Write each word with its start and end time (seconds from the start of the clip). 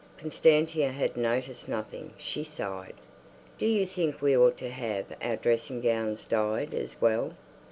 Constantia 0.17 0.91
had 0.91 1.15
noticed 1.15 1.69
nothing; 1.69 2.15
she 2.17 2.43
sighed. 2.43 2.95
"Do 3.59 3.67
you 3.67 3.85
think 3.85 4.19
we 4.19 4.35
ought 4.35 4.57
to 4.57 4.71
have 4.71 5.15
our 5.21 5.35
dressing 5.35 5.79
gowns 5.79 6.25
dyed 6.25 6.73
as 6.73 6.99
well?" 6.99 7.33